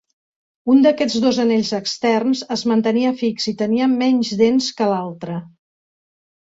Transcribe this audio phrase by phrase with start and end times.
[0.75, 5.41] Un d'aquests dos anells externs es mantenia fix i tenia menys dents que l'altre.